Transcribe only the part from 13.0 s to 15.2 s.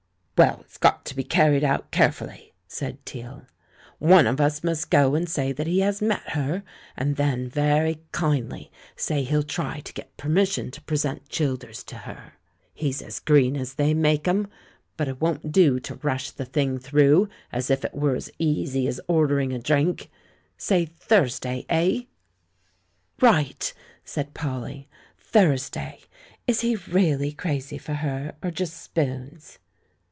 as green as they make 'em, but